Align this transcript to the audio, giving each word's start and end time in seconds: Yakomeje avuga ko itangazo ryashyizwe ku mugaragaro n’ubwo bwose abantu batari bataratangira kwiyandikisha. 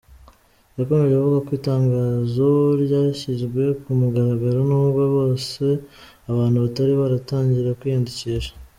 Yakomeje 0.77 1.13
avuga 1.15 1.37
ko 1.45 1.51
itangazo 1.59 2.49
ryashyizwe 2.83 3.63
ku 3.81 3.89
mugaragaro 3.99 4.59
n’ubwo 4.69 5.01
bwose 5.11 5.63
abantu 6.31 6.57
batari 6.65 6.91
bataratangira 6.99 7.77
kwiyandikisha. 7.79 8.51